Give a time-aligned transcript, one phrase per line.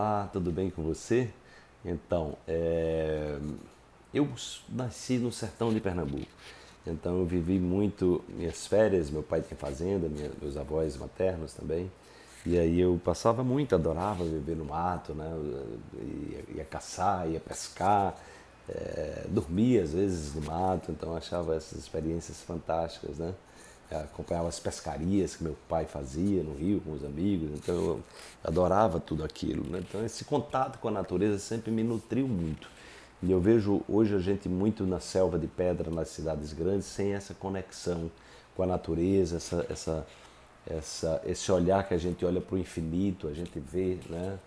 [0.00, 1.28] Olá, tudo bem com você?
[1.84, 3.38] Então, é...
[4.14, 4.26] eu
[4.66, 6.24] nasci no sertão de Pernambuco,
[6.86, 10.08] então eu vivi muito minhas férias, meu pai tinha fazenda,
[10.40, 11.92] meus avós maternos também,
[12.46, 15.30] e aí eu passava muito, adorava viver no mato, né?
[16.32, 18.16] ia, ia caçar, ia pescar,
[18.70, 19.26] é...
[19.28, 23.34] dormia às vezes no mato, então achava essas experiências fantásticas, né?
[23.90, 28.00] Acompanhava as pescarias que meu pai fazia no rio com os amigos, então eu
[28.44, 29.68] adorava tudo aquilo.
[29.68, 29.82] Né?
[29.86, 32.68] Então esse contato com a natureza sempre me nutriu muito.
[33.22, 37.12] E eu vejo hoje a gente muito na selva de pedra, nas cidades grandes, sem
[37.12, 38.10] essa conexão
[38.56, 40.06] com a natureza, essa, essa,
[40.66, 44.38] essa, esse olhar que a gente olha para o infinito, a gente vê, né?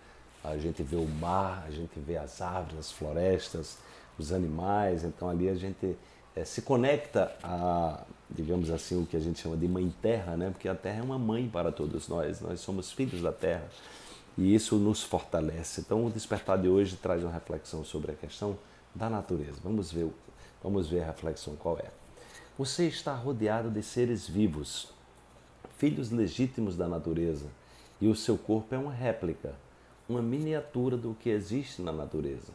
[0.42, 3.78] a gente vê o mar, a gente vê as árvores, as florestas,
[4.18, 5.96] os animais, então ali a gente
[6.36, 10.50] é, se conecta a, digamos assim, o que a gente chama de mãe terra, né?
[10.50, 13.68] porque a terra é uma mãe para todos nós, nós somos filhos da terra
[14.36, 15.80] e isso nos fortalece.
[15.80, 18.58] Então o despertar de hoje traz uma reflexão sobre a questão
[18.94, 19.58] da natureza.
[19.62, 20.08] Vamos ver,
[20.62, 21.90] vamos ver a reflexão qual é.
[22.58, 24.92] Você está rodeado de seres vivos,
[25.76, 27.46] filhos legítimos da natureza,
[28.00, 29.54] e o seu corpo é uma réplica,
[30.08, 32.52] uma miniatura do que existe na natureza.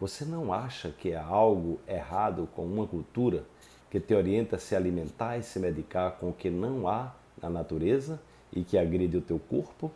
[0.00, 3.44] Você não acha que há algo errado com uma cultura
[3.90, 7.48] que te orienta a se alimentar e se medicar com o que não há na
[7.48, 8.20] natureza
[8.52, 9.90] e que agride o teu corpo?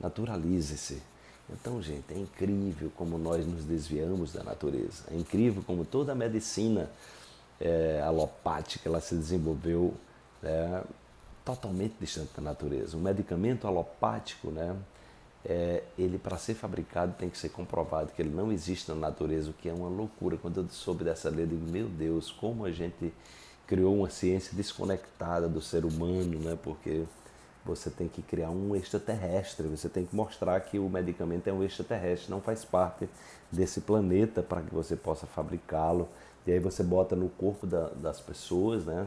[0.00, 1.00] Naturalize-se.
[1.48, 5.04] Então, gente, é incrível como nós nos desviamos da natureza.
[5.10, 6.90] É incrível como toda a medicina
[7.60, 9.94] é, alopática ela se desenvolveu
[10.42, 10.82] é,
[11.44, 12.96] totalmente distante da natureza.
[12.96, 14.74] O medicamento alopático, né,
[15.44, 19.50] é, ele para ser fabricado tem que ser comprovado que ele não existe na natureza,
[19.50, 20.36] o que é uma loucura.
[20.36, 23.12] Quando eu soube dessa lei, eu digo, meu Deus, como a gente
[23.66, 26.58] criou uma ciência desconectada do ser humano, né?
[26.62, 27.04] Porque
[27.64, 31.62] você tem que criar um extraterrestre, você tem que mostrar que o medicamento é um
[31.62, 33.08] extraterrestre, não faz parte
[33.50, 36.08] desse planeta para que você possa fabricá-lo.
[36.46, 39.06] E aí você bota no corpo da, das pessoas, né?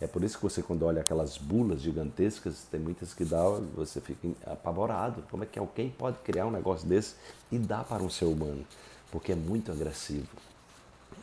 [0.00, 3.42] É por isso que você, quando olha aquelas bulas gigantescas, tem muitas que dá,
[3.74, 5.24] você fica apavorado.
[5.30, 7.14] Como é que alguém pode criar um negócio desse
[7.50, 8.64] e dar para um ser humano?
[9.10, 10.28] Porque é muito agressivo.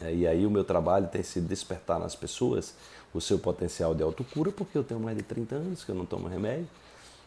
[0.01, 2.73] É, e aí o meu trabalho tem sido despertar nas pessoas
[3.13, 6.05] o seu potencial de autocura, porque eu tenho mais de 30 anos que eu não
[6.05, 6.67] tomo remédio.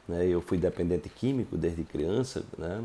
[0.07, 0.27] Né?
[0.27, 2.85] Eu fui dependente químico desde criança, né?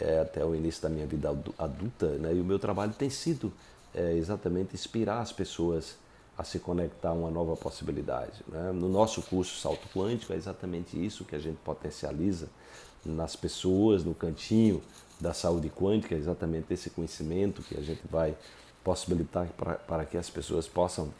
[0.00, 2.06] É, até o início da minha vida adulta.
[2.18, 2.34] Né?
[2.34, 3.52] E o meu trabalho tem sido
[3.94, 5.96] é, exatamente inspirar as pessoas
[6.36, 8.42] a se conectar a uma nova possibilidade.
[8.48, 8.72] Né?
[8.72, 12.48] No nosso curso Salto Quântico é exatamente isso que a gente potencializa
[13.04, 14.82] nas pessoas, no cantinho
[15.20, 18.36] da saúde quântica, é exatamente esse conhecimento que a gente vai
[18.82, 19.46] possibilitar
[19.86, 21.12] para, que as pessoas possam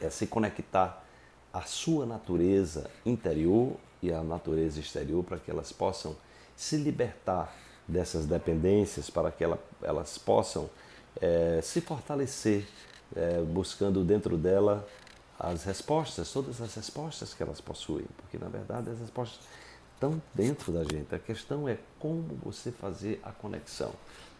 [0.00, 1.04] é, se conectar
[1.52, 6.16] à sua natureza interior e à natureza exterior, para que elas possam
[6.56, 7.54] se libertar
[7.86, 10.70] dessas dependências, para que ela, elas possam
[11.20, 12.66] é, se fortalecer
[13.14, 14.86] é, buscando dentro dela
[15.38, 19.40] as respostas, todas as respostas que elas possuem, porque na verdade as respostas
[19.94, 21.14] estão dentro da gente.
[21.14, 23.92] A questão é como você fazer a conexão.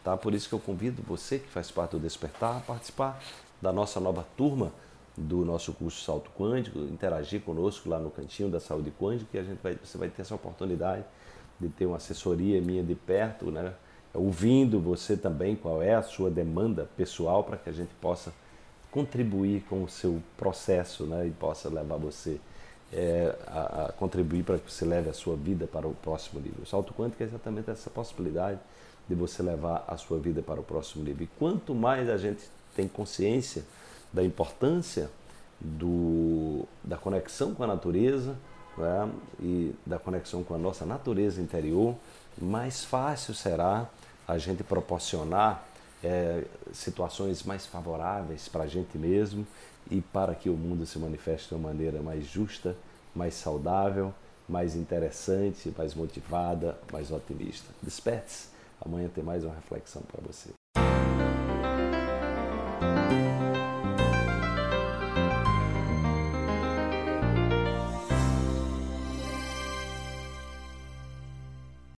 [0.05, 0.17] Tá?
[0.17, 3.23] Por isso que eu convido você que faz parte do Despertar a participar
[3.61, 4.73] da nossa nova turma
[5.17, 9.43] do nosso curso Salto Quântico, interagir conosco lá no cantinho da Saúde Quântica, que a
[9.43, 11.05] gente vai, você vai ter essa oportunidade
[11.59, 13.75] de ter uma assessoria minha de perto, né?
[14.15, 18.33] ouvindo você também qual é a sua demanda pessoal para que a gente possa
[18.91, 22.41] contribuir com o seu processo né, e possa levar você
[22.93, 26.63] é, a, a, contribuir para que você leve a sua vida para o próximo nível.
[26.63, 28.59] O salto quântico é exatamente essa possibilidade
[29.09, 31.25] de você levar a sua vida para o próximo nível.
[31.25, 32.43] E quanto mais a gente
[32.75, 33.65] tem consciência
[34.13, 35.11] da importância
[35.61, 38.37] do, da conexão com a natureza
[38.77, 41.95] né, e da conexão com a nossa natureza interior,
[42.41, 43.89] mais fácil será
[44.27, 45.65] a gente proporcionar
[46.03, 49.47] é, situações mais favoráveis para a gente mesmo
[49.91, 52.77] e para que o mundo se manifeste de uma maneira mais justa,
[53.15, 54.15] mais saudável,
[54.49, 57.69] mais interessante, mais motivada, mais otimista.
[57.83, 58.49] Desperte-se,
[58.81, 60.51] amanhã tem mais uma reflexão para você.